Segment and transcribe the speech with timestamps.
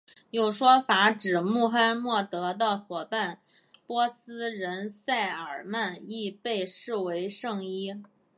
[0.31, 3.39] 有说法指穆罕默德的伙伴
[3.85, 7.93] 波斯人塞尔曼亦被视为圣裔。